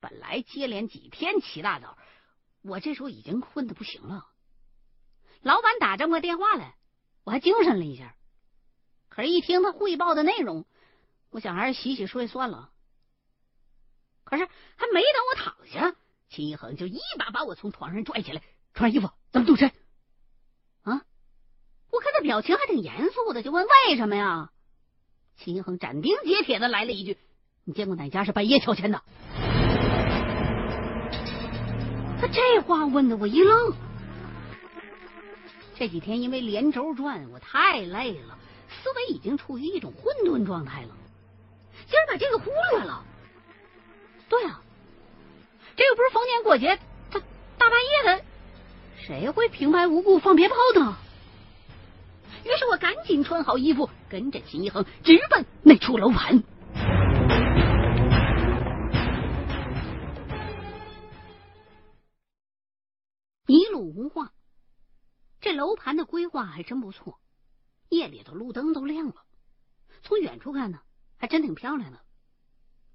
[0.00, 1.98] 本来接连几天起大早，
[2.62, 4.26] 我这时候已经困得不行了。
[5.42, 6.76] 老板打这么个电话来，
[7.24, 8.14] 我还精神了一下。
[9.08, 10.64] 可是，一听他汇报的内容，
[11.30, 12.70] 我想还是洗洗睡算了。
[14.24, 15.96] 可是，还没等我躺下，
[16.28, 18.42] 秦一恒就一把把我从床上拽起来，
[18.74, 19.68] 穿衣服，咱们动身。
[20.82, 21.02] 啊！
[21.90, 24.52] 我看他表情还挺严肃的，就问为什么呀？
[25.36, 27.18] 秦一恒斩钉截铁的来了一句
[27.64, 29.02] ：“你见过哪家是半夜敲钱的？”
[32.20, 33.72] 他这话问的我一愣。
[35.76, 38.36] 这几天因为连轴转，我太累了，
[38.68, 40.88] 思维已经处于一种混沌状态了，
[41.86, 43.04] 竟然把这个忽略了。
[44.28, 44.60] 对啊，
[45.76, 46.78] 这又不是逢年过节，
[47.10, 47.20] 他
[47.56, 48.24] 大半夜的，
[48.96, 50.96] 谁会平白无故放鞭炮呢？
[52.44, 56.42] 于是我赶紧穿好衣服，跟着秦一恒直奔那处楼盘。
[63.80, 64.32] 无话，
[65.40, 67.20] 这楼盘的规划还真不错，
[67.88, 69.24] 夜里头路灯都亮了，
[70.02, 70.82] 从远处看呢，
[71.16, 72.04] 还真挺漂亮的。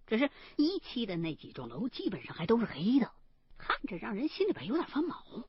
[0.05, 3.11] 只是一期的那几幢楼基本上还都是黑的，
[3.57, 5.47] 看着让人心里边有点发毛。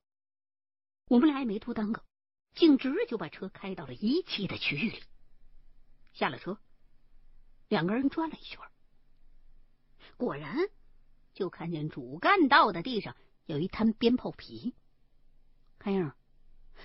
[1.09, 2.03] 我们俩也没多耽搁，
[2.55, 5.03] 径直就把车开到了一期的区域里。
[6.13, 6.59] 下了车，
[7.69, 8.61] 两个人转了一圈，
[10.17, 10.57] 果然
[11.35, 14.75] 就看见主干道的地上有一摊鞭炮皮。
[15.85, 16.17] 看样，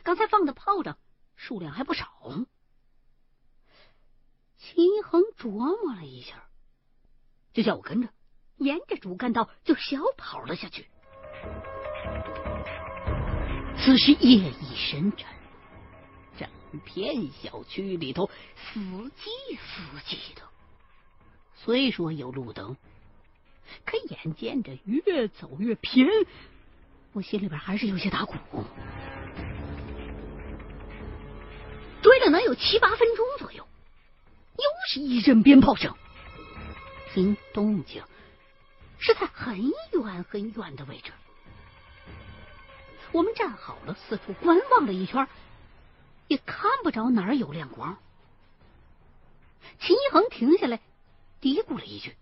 [0.03, 0.97] 刚才放的炮仗
[1.37, 2.05] 数量还不少。
[4.57, 5.49] 齐恒琢
[5.81, 6.49] 磨了一下，
[7.53, 8.09] 就叫我跟着，
[8.57, 10.89] 沿着主干道就小跑了下去。
[13.77, 15.25] 此时夜已深沉，
[16.37, 16.49] 整
[16.83, 20.41] 片小区里头死寂死寂的。
[21.55, 22.75] 虽说有路灯，
[23.85, 26.05] 可眼见着越走越偏。
[27.11, 28.35] 我心里边还是有些打鼓，
[32.01, 33.67] 追了能有七八分钟左右，
[34.55, 35.93] 又是一阵鞭炮声，
[37.11, 38.03] 听动静
[38.99, 39.59] 是在很
[39.93, 41.11] 远很远的位置。
[43.11, 45.27] 我们站好了，四处观望了一圈，
[46.27, 47.97] 也看不着哪儿有亮光。
[49.79, 50.79] 秦一恒停下来，
[51.41, 52.15] 嘀咕了一句：“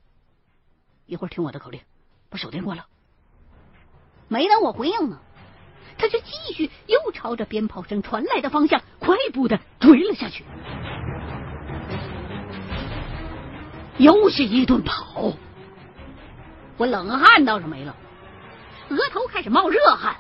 [1.06, 1.82] 一会儿听我的口令，
[2.30, 2.88] 把手电关了。”
[4.28, 5.20] 没等我回应呢，
[5.98, 10.44] 他就继续又朝着鞭炮声传来的方向快步的追了下去。
[13.98, 15.34] 又是一顿跑，
[16.78, 17.96] 我冷汗倒是没了，
[18.90, 20.18] 额头开始冒热汗。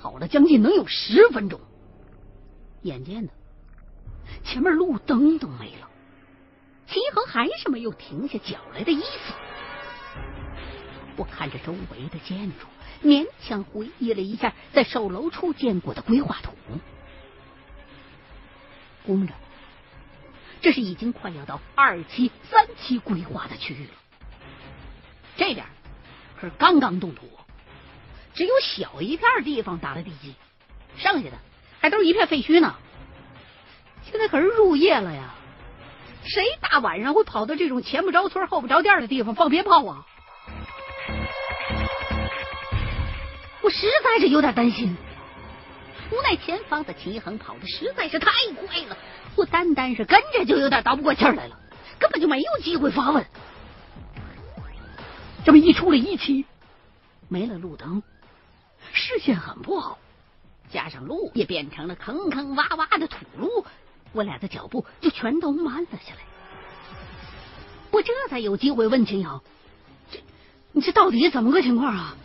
[0.00, 1.60] 跑了将近能有十分钟，
[2.82, 3.32] 眼见的
[4.44, 5.88] 前面路灯都没了，
[6.86, 9.32] 齐恒还是没有停下脚来的意思。
[11.18, 12.66] 我看着周围的建筑，
[13.02, 16.52] 勉强回忆了一下在售楼处见过的规划图，
[19.04, 19.34] 估摸着
[20.60, 23.90] 这是已经快要到二期、三期规划的区域了。
[25.36, 25.66] 这点
[26.40, 27.28] 可是刚刚动土，
[28.34, 30.36] 只有小一片地方打了地基，
[30.96, 31.38] 剩下的
[31.80, 32.76] 还都是一片废墟呢。
[34.04, 35.34] 现在可是入夜了呀，
[36.24, 40.06] 谁大晚上会跑到这种前不着村后不着店的地方放鞭炮啊？
[43.68, 44.96] 我实在是有点担心，
[46.10, 48.30] 无奈前方的秦一恒跑的实在是太
[48.66, 48.96] 快了，
[49.36, 51.60] 我单单是跟着就有点倒不过气来了，
[51.98, 53.26] 根本就没有机会发问。
[55.44, 56.46] 这么一出了一期，
[57.28, 58.02] 没了路灯，
[58.94, 59.98] 视线很不好，
[60.70, 63.66] 加上路也变成了坑坑洼洼的土路，
[64.12, 66.20] 我俩的脚步就全都慢了下来。
[67.90, 69.42] 我这才有机会问秦瑶
[70.10, 70.20] ：“这，
[70.72, 72.16] 你这到底怎么个情况啊？”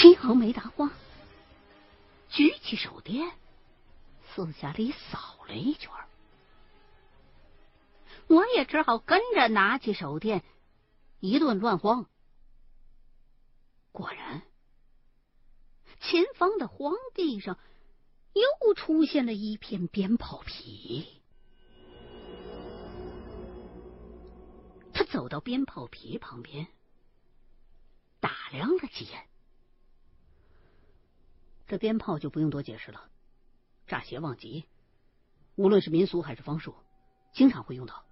[0.00, 0.90] 秦恒没答话，
[2.30, 3.30] 举起手电，
[4.32, 5.92] 四下里扫了一圈。
[8.26, 10.42] 我也只好跟着拿起手电，
[11.18, 12.06] 一顿乱晃。
[13.92, 14.40] 果然，
[16.00, 17.58] 前方的荒地上
[18.32, 21.20] 又出现了一片鞭炮皮。
[24.94, 26.68] 他走到鞭炮皮旁边，
[28.18, 29.26] 打量了几眼。
[31.70, 33.00] 这鞭炮就不用多解释了，
[33.86, 34.64] 炸邪旺吉，
[35.54, 36.74] 无论是民俗还是方术，
[37.32, 38.04] 经常会用到。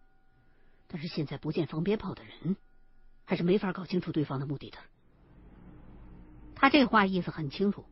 [0.86, 2.56] 但是现在不见放鞭炮的人，
[3.24, 4.78] 还是没法搞清楚对方的目的的。
[6.54, 7.84] 他这话意思很清楚，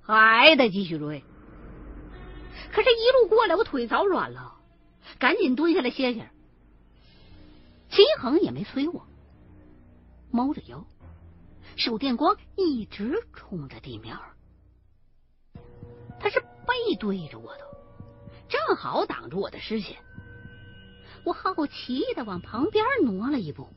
[0.00, 1.22] 还得继续追。
[2.72, 4.62] 可是，一路过来，我腿早软了，
[5.18, 6.30] 赶紧蹲下来歇歇。
[7.90, 9.06] 秦恒也没催我，
[10.30, 10.86] 猫着腰，
[11.76, 14.16] 手电光一直冲着地面。
[16.20, 17.64] 他是背对着我的，
[18.48, 19.96] 正好挡住我的视线。
[21.24, 23.68] 我好奇的往旁边挪了一步，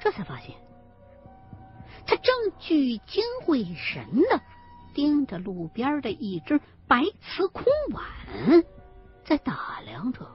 [0.00, 0.54] 这才发现
[2.06, 4.40] 他正聚精会神的
[4.94, 8.64] 盯着路边的一只白瓷空碗，
[9.24, 10.26] 在打量着。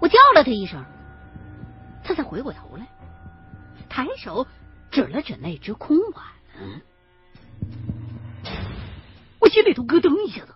[0.00, 0.84] 我叫了他一声，
[2.04, 2.86] 他才回过头来，
[3.88, 4.46] 抬手
[4.90, 6.24] 指了指那只空碗。
[9.58, 10.54] 心里头咯噔一下子。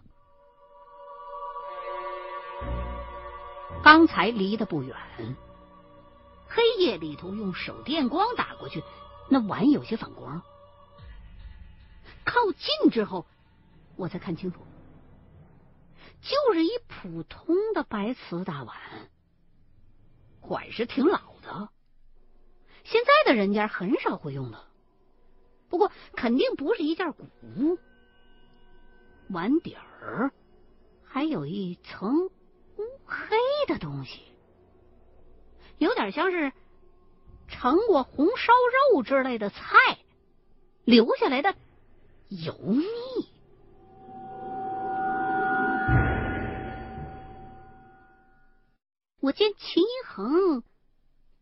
[3.83, 4.97] 刚才离得不远，
[6.47, 8.81] 黑夜里头用手电光打过去，
[9.29, 10.41] 那碗有些反光。
[12.25, 13.27] 靠近之后，
[13.97, 14.61] 我才看清楚，
[16.21, 18.77] 就是一普通的白瓷大碗，
[20.43, 21.71] 碗是挺老的，
[22.85, 24.65] 现在的人家很少会用的。
[25.69, 27.25] 不过肯定不是一件古
[27.57, 27.81] 物，
[29.33, 30.31] 碗底儿
[31.05, 32.31] 还有一层乌。
[33.05, 33.37] 黑
[33.67, 34.23] 的东西，
[35.77, 36.51] 有点像是
[37.47, 38.53] 盛过红烧
[38.95, 39.59] 肉之类的菜
[40.85, 41.55] 留下来的
[42.29, 42.87] 油腻。
[49.21, 50.63] 我见秦一恒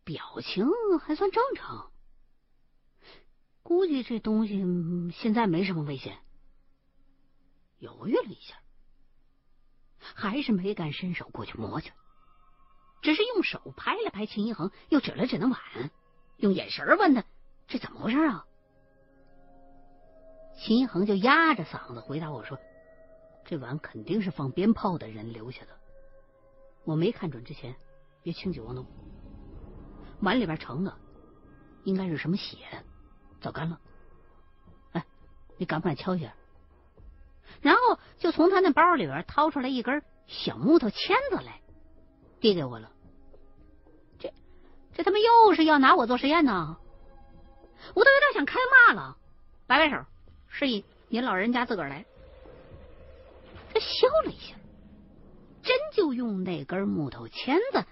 [0.03, 0.67] 表情
[0.99, 1.89] 还算正常，
[3.63, 4.61] 估计这东西
[5.13, 6.17] 现在没什么危险。
[7.81, 8.55] 犹豫了一下。
[9.99, 11.91] 还是没敢伸手过去摸去，
[13.03, 15.59] 只是用手拍了拍秦一恒，又指了指那碗，
[16.37, 17.23] 用眼神问他
[17.67, 18.45] ：“这怎么回事啊？”
[20.57, 22.57] 秦一恒就压着嗓子回答我说
[23.45, 25.79] ：“这碗肯定是放鞭炮的人留下的，
[26.83, 27.75] 我没看准之前，
[28.23, 28.83] 别轻举妄动。
[30.21, 30.97] 碗里边盛的
[31.83, 32.57] 应该是什么血，
[33.39, 33.79] 早干了。
[34.93, 35.05] 哎，
[35.57, 36.33] 你敢不敢敲一下？”
[37.59, 41.61] 然后就从他那包里边掏出来一根小木头签子来，
[42.39, 42.91] 递给我了。
[44.19, 44.33] 这
[44.93, 46.77] 这他妈又是要拿我做实验呢？
[47.93, 49.17] 我都有点想开骂了，
[49.67, 50.05] 摆摆手，
[50.47, 52.05] 示意您老人家自个儿来。
[53.73, 54.55] 他笑了一下，
[55.63, 57.83] 真就用那根木头签子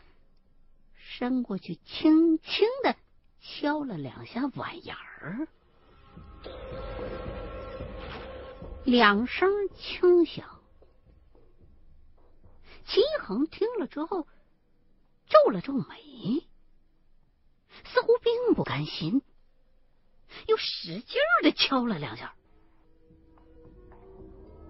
[0.96, 2.96] 伸过去，轻轻的
[3.40, 5.48] 敲了两下碗沿儿。
[8.90, 9.48] 两声
[9.78, 10.44] 轻响，
[12.88, 14.28] 齐恒听了之后
[15.28, 16.48] 皱了皱眉，
[17.86, 19.22] 似乎并不甘心，
[20.48, 22.34] 又使劲的敲了两下，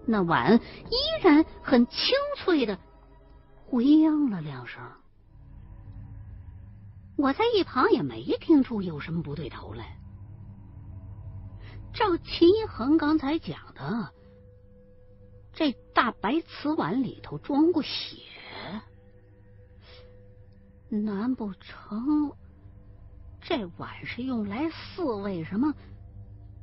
[0.05, 2.77] 那碗依然很清脆的
[3.67, 4.81] 回应了两声。
[7.15, 9.97] 我在一旁也没听出有什么不对头来。
[11.93, 14.13] 照秦一恒刚才讲的，
[15.53, 18.17] 这大白瓷碗里头装过血，
[20.89, 22.31] 难不成
[23.41, 25.73] 这碗是用来饲喂什么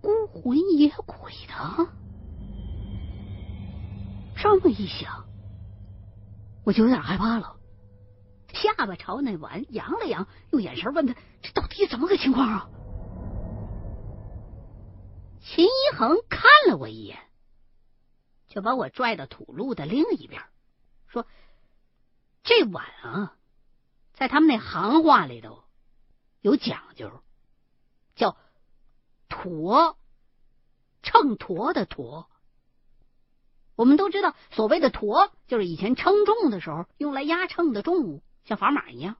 [0.00, 1.88] 孤魂野鬼的？
[4.36, 5.24] 这么一想，
[6.64, 7.56] 我就有点害怕了，
[8.52, 12.68] 下巴朝那碗扬了扬，用眼神问他：“这到底怎么个情况啊？”
[15.56, 17.18] 秦一恒看了我一眼，
[18.46, 20.42] 就把我拽到土路的另一边，
[21.06, 21.26] 说
[22.44, 23.34] ：“这碗啊，
[24.12, 25.64] 在他们那行话里头
[26.42, 27.22] 有讲究，
[28.16, 28.36] 叫
[29.30, 29.96] 砣，
[31.02, 32.26] 秤砣的砣。
[33.76, 39.16] 我们都知道，所谓的砣就是以前称重的时候用来压秤的重物，像砝码一样。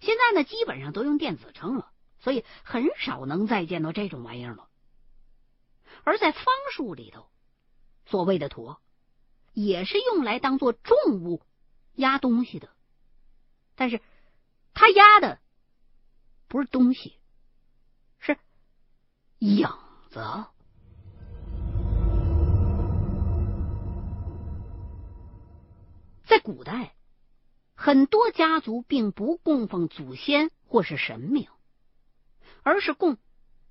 [0.00, 4.66] 现在呢，基本上都用电子秤了，所以很少能再见到这种玩意儿了。”
[6.04, 6.44] 而在方
[6.74, 7.28] 术里头，
[8.06, 8.78] 所谓的砣
[9.52, 11.42] 也是用来当做重物
[11.94, 12.70] 压东西的，
[13.76, 14.00] 但是
[14.74, 15.38] 他压的
[16.48, 17.18] 不是东西，
[18.18, 18.36] 是
[19.38, 19.68] 影
[20.10, 20.46] 子。
[26.24, 26.94] 在古代，
[27.74, 31.48] 很多家族并不供奉祖先或是神明，
[32.62, 33.16] 而是供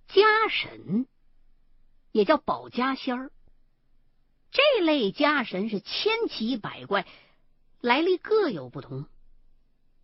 [0.07, 1.07] 家神。
[2.11, 3.31] 也叫保家仙儿，
[4.51, 7.07] 这类家神是千奇百怪，
[7.79, 9.05] 来历各有不同。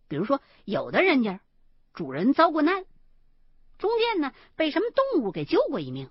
[0.08, 1.40] 比如说，有的人家
[1.92, 2.84] 主人遭过难，
[3.78, 6.10] 中间呢被什么动物给救过一命，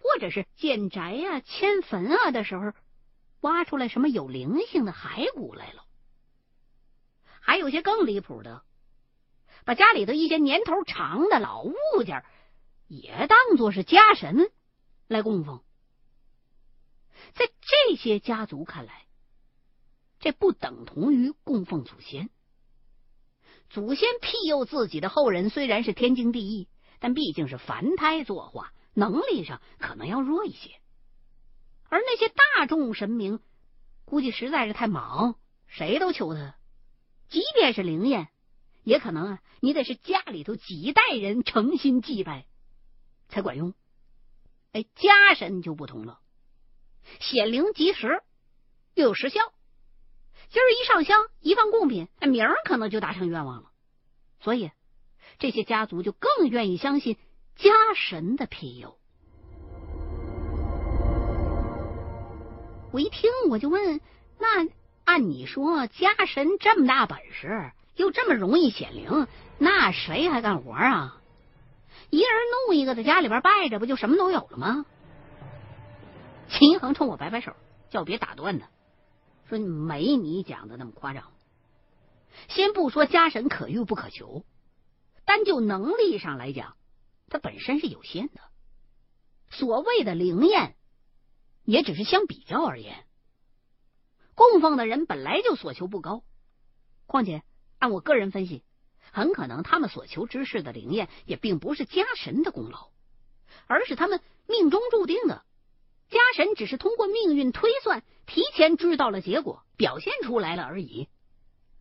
[0.00, 2.72] 或者是建宅呀、迁坟啊的时候，
[3.42, 5.84] 挖出来什么有灵性的骸骨来了。
[7.40, 8.64] 还有些更离谱的，
[9.64, 12.24] 把家里头一些年头长的老物件
[12.88, 14.50] 也当做是家神
[15.08, 15.60] 来供奉。
[17.34, 19.06] 在这些家族看来，
[20.18, 22.30] 这不等同于供奉祖先。
[23.68, 26.68] 祖先庇佑自己的后人虽然是天经地义，
[27.00, 30.80] 但毕竟是凡胎作化，能力上可能要弱一些。
[31.88, 33.40] 而那些大众神明，
[34.04, 35.36] 估计实在是太忙，
[35.66, 36.56] 谁都求他。
[37.28, 38.28] 即便是灵验，
[38.84, 42.46] 也可能啊，你得是家里头几代人诚心祭拜
[43.28, 43.74] 才管用。
[44.72, 46.18] 哎，家神就不同了，
[47.20, 48.22] 显灵及时，
[48.94, 49.40] 又有时效。
[50.48, 53.70] 今儿一上香，一放贡品，明儿可能就达成愿望了。
[54.40, 54.70] 所以，
[55.38, 57.16] 这些家族就更愿意相信
[57.56, 58.98] 家神的庇佑。
[62.92, 64.00] 我一听，我就问：
[64.38, 64.68] 那
[65.04, 69.26] 按你说，家神这么大本事，又这么容易显灵，
[69.58, 71.20] 那谁还干活啊？
[72.10, 72.28] 一人
[72.66, 74.86] 弄一个，在家里边拜着，不就什么都有了吗？
[76.48, 77.54] 秦恒冲我摆摆手，
[77.90, 78.68] 叫我别打断他。
[79.48, 81.32] 说没你讲的那么夸张。
[82.48, 84.44] 先不说家神可遇不可求，
[85.24, 86.76] 单就能力上来讲，
[87.28, 88.40] 它本身是有限的。
[89.50, 90.76] 所谓的灵验，
[91.64, 93.04] 也只是相比较而言。
[94.34, 96.22] 供奉的人本来就所求不高，
[97.06, 97.42] 况且
[97.78, 98.62] 按我个人分析，
[99.12, 102.90] 很可能他们所求之事的灵验，也并不是家神的功劳，
[103.66, 105.44] 而是他们命中注定的。
[106.08, 111.08] 家神只是通过命运推算，提前知道了结果，表现出来了而已。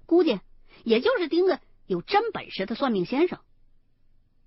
[0.06, 0.40] 估计
[0.84, 3.40] 也就是盯着有真本事的算命先生。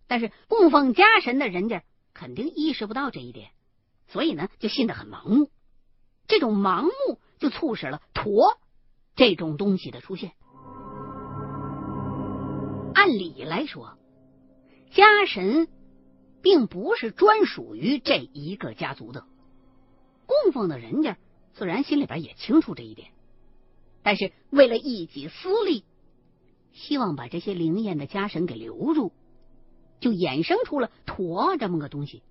[0.07, 3.51] 但是供奉家神的人家肯定意识不到这一点，
[4.09, 5.51] 所以呢，就信得很盲目。
[6.27, 8.59] 这种盲目就促使了驼
[9.15, 10.33] 这种东西的出现。
[13.09, 13.97] 按理来说，
[14.91, 15.67] 家神
[16.43, 19.25] 并不是专属于这一个家族的。
[20.27, 21.17] 供奉的人家
[21.55, 23.09] 自然心里边也清楚这一点，
[24.03, 25.85] 但是为了一己私利，
[26.75, 29.11] 希望把这些灵验的家神给留住，
[30.01, 32.23] 就衍生出了驼这么个东西。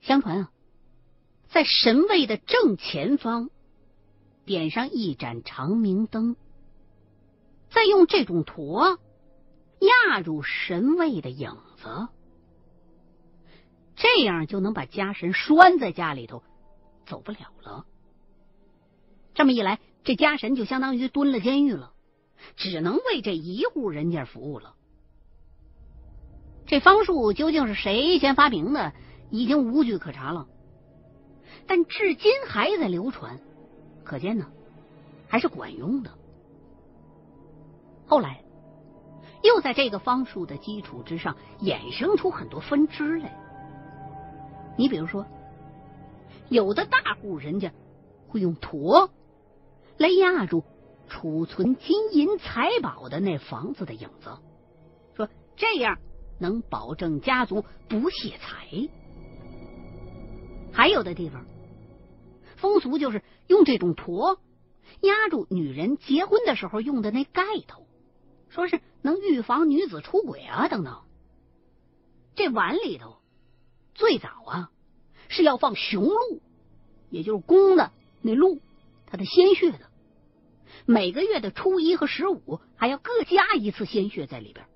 [0.00, 0.50] 相传啊，
[1.46, 3.50] 在神位的正前方
[4.44, 6.34] 点上一盏长明灯，
[7.70, 8.98] 再用这种驼
[9.84, 12.08] 压入神位的影子，
[13.96, 16.42] 这样就能把家神拴在家里头。
[17.06, 17.84] 走不了了。
[19.34, 21.92] 这么一来，这家神就相当于蹲了监狱了，
[22.56, 24.74] 只能为这一户人家服务了。
[26.66, 28.94] 这方术究竟是谁先发明的，
[29.30, 30.48] 已经无据可查了，
[31.66, 33.38] 但至今还在流传，
[34.02, 34.50] 可见呢，
[35.28, 36.10] 还是管用的。
[38.06, 38.43] 后来，
[39.44, 43.32] 又在这个方术的基础之上衍生出很多分支来。
[44.76, 45.24] 你比如说。
[46.50, 47.72] 有的大户人家
[48.28, 49.10] 会用驼
[49.96, 50.62] 来压住
[51.08, 54.28] 储存金银财宝的那房子的影子，
[55.16, 55.98] 说这样
[56.38, 58.68] 能保证家族不泄财。
[60.70, 61.46] 还有的地方
[62.56, 64.38] 风俗就是用这种驼
[65.00, 67.83] 压住女人结婚的时候用的那盖头，
[68.54, 71.02] 说是能预防女子出轨啊等等。
[72.36, 73.18] 这碗里头
[73.94, 74.70] 最早啊。
[75.26, 76.42] 是要放雄鹿，
[77.08, 78.60] 也就是公的那鹿，
[79.06, 79.90] 它的鲜血的。
[80.84, 84.66] 每个月的初一和十五还要各加一次鲜血在里边。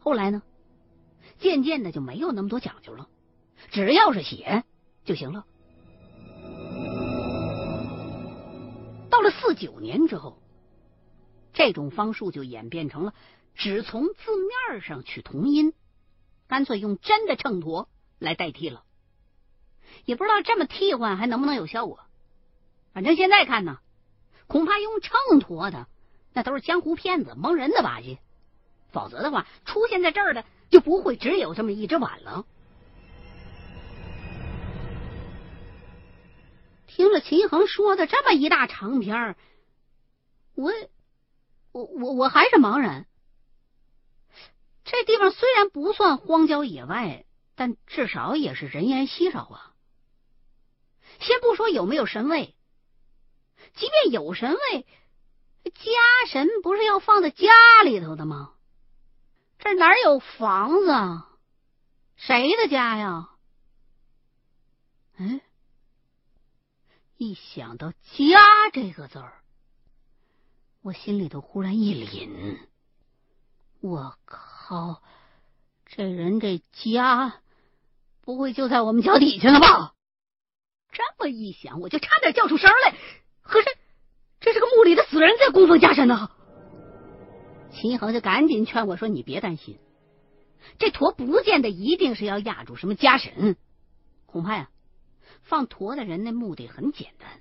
[0.00, 0.42] 后来呢，
[1.38, 3.08] 渐渐的就没有那么多讲究了，
[3.70, 4.64] 只要是血
[5.04, 5.44] 就行了。
[9.10, 10.38] 到了四九年之后，
[11.54, 13.14] 这种方术就演变成了
[13.54, 14.14] 只从字
[14.70, 15.72] 面上取同音，
[16.48, 17.86] 干脆用真的秤砣
[18.18, 18.84] 来代替了。
[20.04, 22.00] 也不知道这么替换还能不能有效果。
[22.92, 23.78] 反正现在看呢，
[24.46, 25.86] 恐怕用秤砣的
[26.32, 28.18] 那都是江湖骗子蒙人的把戏。
[28.90, 32.44] 否则的话，出现在这儿的就不会只有这么一只碗了。
[36.86, 39.36] 听了秦恒说的这么一大长篇，
[40.54, 40.72] 我
[41.74, 43.08] 我我我还是茫然。
[44.84, 47.26] 这地方虽然不算荒郊野外，
[47.56, 49.74] 但至少也是人烟稀少啊。
[51.18, 52.54] 先不说有没有神位，
[53.74, 54.86] 即便有神位，
[55.64, 55.90] 家
[56.28, 57.48] 神不是要放在家
[57.84, 58.54] 里头的吗？
[59.58, 61.28] 这哪有房子啊？
[62.16, 63.30] 谁的家呀？
[65.16, 65.40] 哎，
[67.16, 69.43] 一想到“家”这个字儿，
[70.84, 72.58] 我心里头忽然一凛。
[73.80, 75.02] 我靠，
[75.86, 77.40] 这人这家
[78.20, 79.94] 不会就在我们脚底下了吧？
[80.92, 82.98] 这么一想，我就差点叫出声来。
[83.40, 83.68] 可是
[84.40, 86.30] 这是个墓里的死人在供奉家神呢。
[87.70, 89.78] 秦一恒就赶紧劝我说：“你别担心，
[90.78, 93.56] 这驼不见得一定是要压住什么家神，
[94.26, 94.68] 恐怕呀，
[95.40, 97.40] 放驼的人那目的很简单。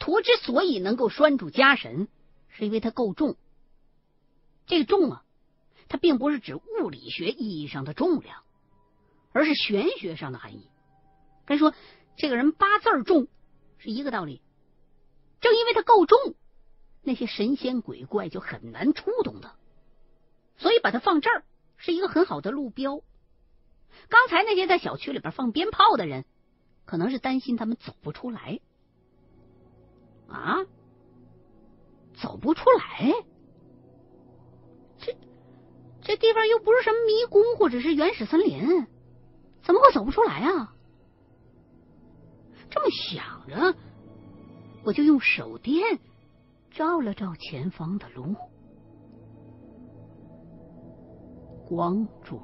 [0.00, 2.08] 驼之所以能够拴住家神，
[2.48, 3.36] 是因为它够重。
[4.66, 5.24] 这个重啊，
[5.88, 8.42] 它并不是指物理学意义上的重量，
[9.32, 10.68] 而是玄学上的含义。
[11.46, 11.72] 跟说
[12.16, 13.28] 这个人八字重
[13.78, 14.42] 是一个道理。
[15.40, 16.18] 正因为它够重。”
[17.02, 19.54] 那些神仙鬼怪就很难触动他，
[20.58, 21.44] 所以把它放这儿
[21.78, 23.00] 是一个很好的路标。
[24.10, 26.26] 刚才那些在小区里边放鞭炮的人，
[26.84, 28.60] 可能是担心他们走不出来
[30.30, 30.56] 啊，
[32.14, 33.12] 走不出来。
[34.98, 35.16] 这
[36.00, 38.86] 这地方又不是什么迷宫或者是原始森林，
[39.62, 40.74] 怎么会走不出来啊？
[42.70, 43.76] 这么想着，
[44.84, 46.00] 我就用手电。
[46.70, 48.36] 照了照前方的路，
[51.66, 52.40] 光柱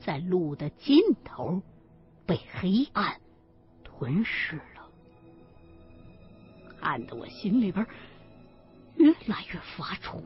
[0.00, 1.62] 在路的尽头
[2.26, 3.20] 被黑暗
[3.84, 4.77] 吞噬了，
[6.90, 7.86] 看得我心里边
[8.96, 10.22] 越来越发怵。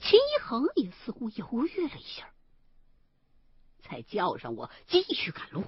[0.00, 2.28] 秦一恒也似乎犹豫了一下，
[3.84, 5.62] 才叫上我继续赶路。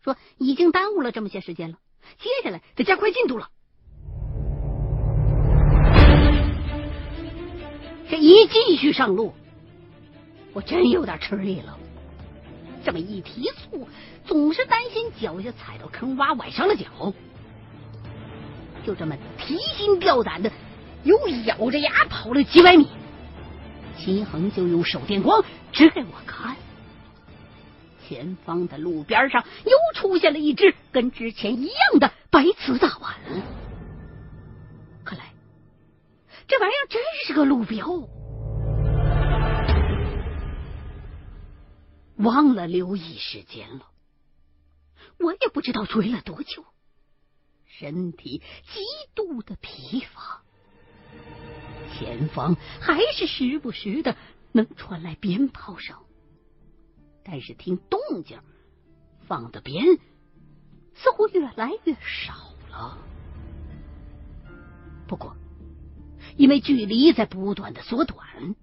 [0.00, 1.78] 说已经耽误了这么些时间了，
[2.18, 3.48] 接下来得加快进度了。
[8.10, 9.32] 这一继续上路，
[10.52, 11.78] 我真有点吃力了。
[12.84, 13.88] 这么一提速，
[14.24, 17.12] 总是担心脚下踩到坑洼崴伤了脚。
[18.86, 20.50] 就这么提心吊胆的，
[21.02, 22.88] 又咬着牙跑了几百米，
[23.98, 26.56] 秦恒就用手电光指给我看。
[28.06, 33.14] 前方的路边上又出现了一只跟之前一样的白瓷大碗，
[35.04, 35.26] 看来
[36.46, 37.86] 这玩意儿真是个路标。
[42.18, 43.86] 忘了留意时间了，
[45.18, 46.64] 我也不知道追了多久，
[47.66, 48.80] 身体极
[49.14, 50.42] 度的疲乏，
[51.94, 54.16] 前方还是时不时的
[54.52, 55.96] 能传来鞭炮声。
[57.22, 58.40] 但是听动静，
[59.26, 59.84] 放的鞭
[60.94, 62.98] 似乎越来越少了。
[65.06, 65.36] 不过，
[66.36, 68.56] 因为距离在不断的缩短，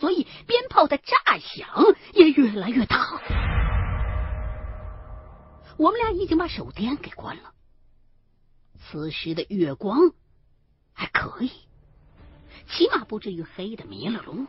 [0.00, 1.68] 所以鞭炮的炸响
[2.14, 3.20] 也越来越大。
[5.76, 7.52] 我们俩已经把手电给关了，
[8.78, 10.12] 此时的月光
[10.94, 11.50] 还可以，
[12.66, 14.46] 起码不至于黑的迷了路。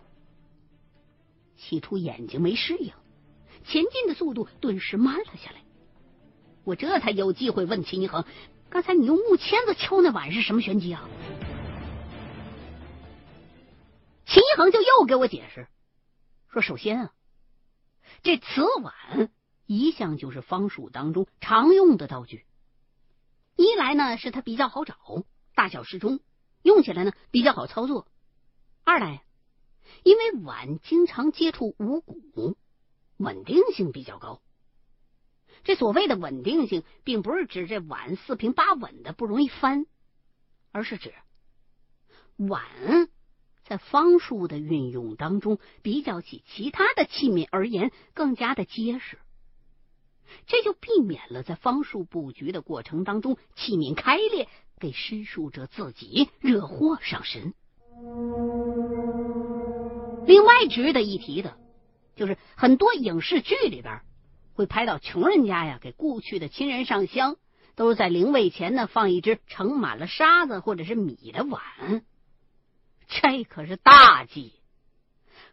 [1.58, 2.94] 起初眼睛没适应。
[3.64, 5.62] 前进的速度顿时慢了下来，
[6.64, 8.26] 我这才有机会问秦一恒
[8.72, 11.08] ：“刚才你用木签子敲那碗是什么玄机啊？”
[14.32, 15.68] 秦一恒就又给我解释
[16.54, 17.14] 说：“首先啊，
[18.24, 19.30] 这瓷碗
[19.66, 22.46] 一向就是方术当中常用的道具，
[23.58, 24.96] 一来呢是它比较好找，
[25.54, 26.22] 大小适中，
[26.62, 28.08] 用起来呢比较好操作；
[28.86, 29.26] 二来，
[30.04, 32.58] 因为碗经常接触五谷。”
[33.18, 34.42] 稳定性比较高。
[35.64, 39.86] 这所谓的稳定性，并不是指这碗四平八稳的不容易翻，
[40.72, 41.14] 而是指
[42.38, 42.64] 碗
[43.64, 49.18] 在方术的运用当中，比较起其他的器皿而言更加的结实。
[50.48, 54.48] 这就避免了在方术布局的过程当中器皿开裂，
[54.80, 57.54] 给施术者自己惹祸上身。
[60.26, 61.58] 另外值得一提的。
[62.14, 64.02] 就是很多影视剧里边
[64.54, 67.38] 会拍到穷人家呀，给故去的亲人上香，
[67.76, 71.62] 都是在灵位前呢放一只盛满了沙子或者是米的碗，
[73.12, 74.54] 这可是大忌，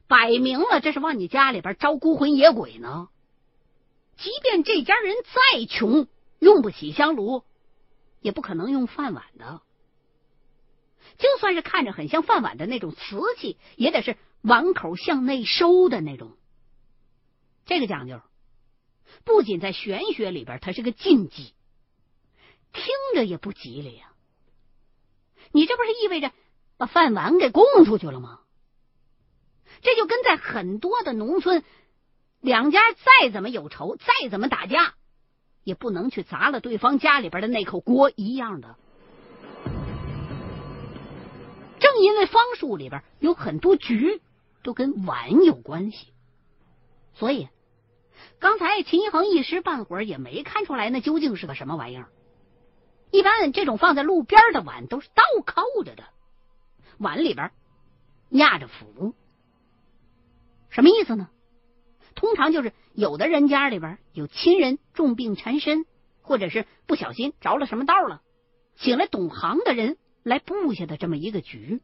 [0.07, 3.09] 摆明了这是往你家里边招孤魂野鬼呢。
[4.16, 6.07] 即便这家人再穷，
[6.38, 7.42] 用不起香炉，
[8.21, 9.61] 也不可能用饭碗的。
[11.18, 16.37] 就算是看着很像饭碗的那种瓷器，也得是碗口向内收的那种。
[17.66, 18.21] 这个讲究，
[19.25, 21.55] 不仅在玄学里边，它是个禁忌，
[22.73, 22.85] 听
[23.16, 24.12] 着也不吉利呀。
[25.51, 26.31] 你这不是意味着
[26.79, 28.41] 把饭碗给供出去了吗？
[29.83, 31.62] 这就跟在很多的农村，
[32.41, 34.95] 两家再怎么有仇，再怎么打架，
[35.62, 38.77] 也不能去砸了对方家里边的那口锅一样的。
[41.79, 44.21] 正因为方术里边有很多局
[44.62, 46.12] 都跟碗有关系，
[47.14, 47.49] 所以
[48.41, 52.09] 刚才秦一恒一时半会儿也没看出来那究竟是个什么玩意儿。
[53.11, 56.05] 一般这种放在路边的碗都是倒扣着的，
[56.98, 57.50] 碗里边
[58.30, 59.14] 压着符，
[60.68, 61.30] 什么意思呢？
[62.14, 65.87] 通常就是有的人家里边有亲人重病缠身，
[66.22, 68.22] 或者是不小心着了什么道了，
[68.76, 71.80] 请了懂行的人来布下的这么一个局，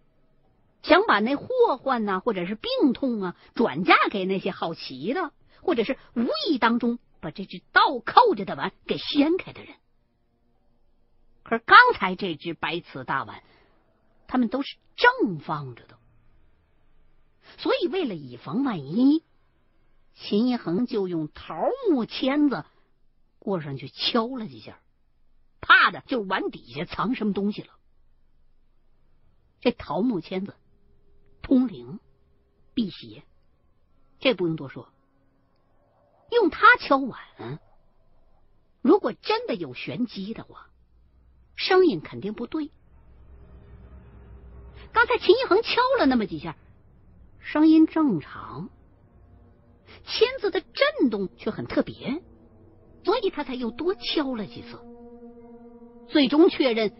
[0.82, 1.46] 想把那祸
[1.76, 9.76] 患呐，或者是病痛啊，转嫁给那些好奇的，或者是无意当中把这只倒扣着的碗给掀开的人。
[11.44, 13.42] 可是刚才这只白瓷大碗，
[14.26, 15.98] 他们都是正放着的，
[17.58, 19.24] 所以为了以防万一。
[20.14, 21.56] 秦一恒就用桃
[21.90, 22.64] 木签子
[23.40, 24.80] 过上去敲了几下，
[25.60, 27.74] 怕的就是碗底下藏什么东西了。
[29.60, 30.54] 这桃木签子
[31.42, 31.98] 通灵
[32.74, 33.24] 辟邪，
[34.20, 34.88] 这不用多说。
[36.30, 37.58] 用它敲碗，
[38.82, 40.70] 如果真的有玄机的话，
[41.56, 42.70] 声音肯定不对。
[44.94, 46.56] 刚才秦一恒敲了那么几下，
[47.40, 48.70] 声音正常。
[50.04, 52.22] 签子的震动却很特别，
[53.02, 54.78] 所以他才又多敲了几次，
[56.06, 56.92] 最终确认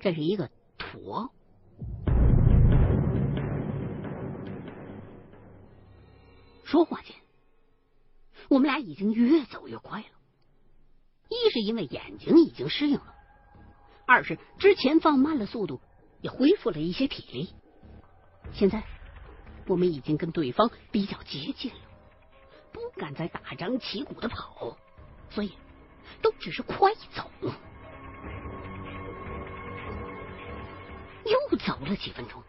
[0.00, 1.30] 这是一个坨。
[6.64, 7.14] 说话间，
[8.48, 10.06] 我们俩已经越走越快了。
[11.28, 13.14] 一是因为眼睛已经适应了，
[14.06, 15.80] 二是之前放慢了速度，
[16.20, 17.54] 也恢复了一些体力。
[18.52, 18.82] 现在
[19.66, 21.78] 我们已经跟对方比较接近了。
[22.72, 24.76] 不敢再大张旗鼓的跑，
[25.30, 25.52] 所以
[26.20, 27.30] 都只是快走。
[31.24, 32.42] 又走了几分钟，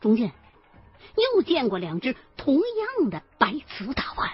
[0.00, 0.32] 中间
[1.34, 4.30] 又见过两只同样的白瓷大碗，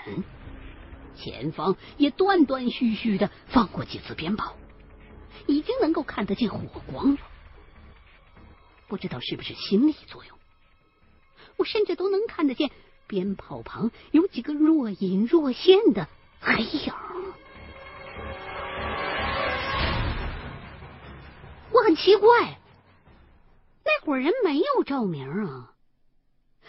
[1.17, 4.55] 前方也断断续续的放过几次鞭炮，
[5.47, 6.61] 已经能够看得见火
[6.93, 7.21] 光了。
[8.91, 10.37] 不知道是不是心理作用，
[11.57, 12.73] 我甚至都能看得见。
[13.07, 16.09] 鞭炮旁有几个若隐若现的
[16.41, 16.93] 黑影，
[21.73, 22.59] 我很奇怪，
[23.85, 25.73] 那伙人没有照明啊，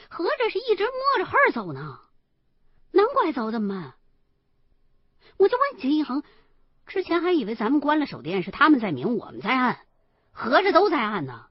[0.10, 2.00] 合着是一直摸着黑走呢，
[2.92, 3.94] 难怪走这么慢。
[5.38, 6.24] 我就问秦一恒，
[6.86, 9.80] 之前还以为咱们关了手电是他们在明，我们在暗，
[10.32, 11.46] 合着都在暗呢，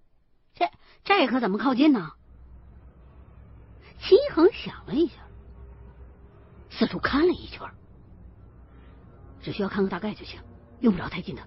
[0.61, 0.70] 这
[1.03, 2.11] 这可怎么靠近呢？
[3.99, 5.14] 齐恒想了一下，
[6.68, 7.66] 四处看了一圈，
[9.40, 10.38] 只需要看个大概就行，
[10.81, 11.42] 用不着太近的。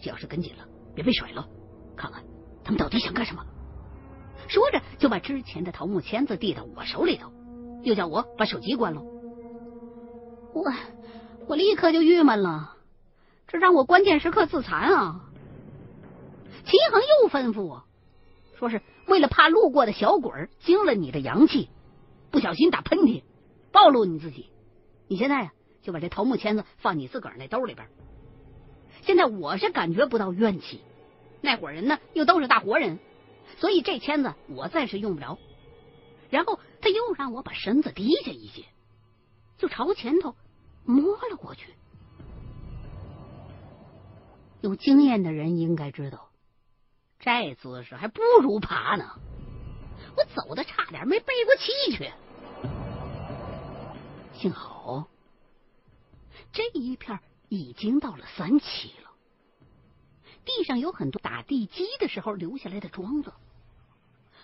[0.00, 1.48] 只要是跟紧了，别被甩了。
[1.96, 2.24] 看看
[2.64, 3.46] 他们到底想干什么。
[4.48, 7.32] 说着，就把之前的桃木签子递到我手里头，
[7.84, 9.02] 又叫我把手机关了。
[10.52, 10.64] 我
[11.46, 12.76] 我立刻就郁闷了，
[13.46, 15.20] 这让我关键时刻自残啊！
[16.64, 17.84] 齐恒又吩咐我。
[18.62, 21.68] 说是为了怕路过的小鬼惊了你的阳气，
[22.30, 23.24] 不小心打喷嚏，
[23.72, 24.50] 暴露你自己。
[25.08, 27.88] 你现在呀，就把这桃木签子放你自个儿那兜里边。
[29.00, 30.80] 现在我是感觉不到怨气，
[31.40, 33.00] 那伙人呢又都是大活人，
[33.58, 35.40] 所以这签子我暂时用不着。
[36.30, 38.62] 然后他又让我把身子低下一些，
[39.58, 40.36] 就朝前头
[40.84, 41.74] 摸了过去。
[44.60, 46.28] 有经验的人应该知道。
[47.24, 49.08] 这姿势还不如爬呢，
[50.16, 52.12] 我走的差点没背过气去。
[54.34, 55.06] 幸好
[56.50, 59.12] 这一片已经到了三期了，
[60.44, 63.32] 地上有很多打地基的时候留下来的桩子，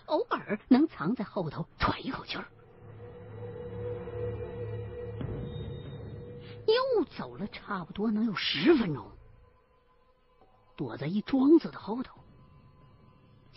[0.06, 2.46] 偶尔能藏在后头喘一口气儿。
[6.64, 9.10] 又走了差不多能有十分钟，
[10.76, 12.17] 躲在一桩子的后头。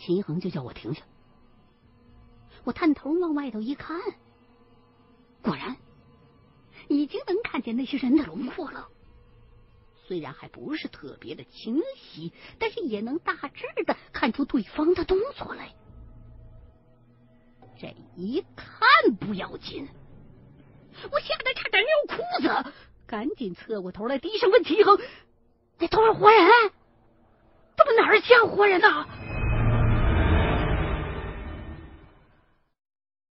[0.04, 1.02] 秦恒就叫我停下，
[2.64, 4.00] 我探头往外头一看，
[5.42, 5.76] 果然
[6.88, 8.88] 已经能看见那些人的轮廓了。
[10.04, 15.72] 虽然还不是特别的清晰，但是也能大致的看出对方的动作来。
[17.78, 19.86] 这一看不要紧，
[21.12, 22.72] 我吓得差点尿裤子，
[23.06, 24.98] 赶紧侧过头来，低声问秦恒
[25.78, 26.50] ：“那都是活人？
[27.76, 28.88] 怎么哪儿像活人呢？”